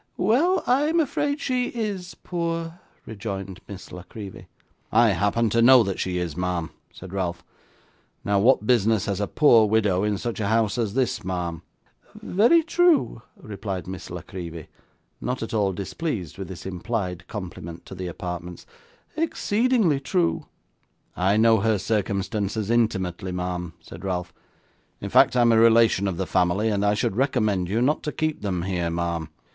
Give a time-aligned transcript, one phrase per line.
[0.17, 4.47] 'Well, I'm afraid she IS poor,' rejoined Miss La Creevy.
[4.91, 7.43] 'I happen to know that she is, ma'am,' said Ralph.
[8.25, 11.61] 'Now, what business has a poor widow in such a house as this, ma'am?'
[12.15, 14.69] 'Very true,' replied Miss La Creevy,
[15.21, 18.65] not at all displeased with this implied compliment to the apartments.
[19.15, 20.47] 'Exceedingly true.'
[21.15, 24.33] 'I know her circumstances intimately, ma'am,' said Ralph;
[24.99, 28.01] 'in fact, I am a relation of the family; and I should recommend you not
[28.01, 29.29] to keep them here, ma'am.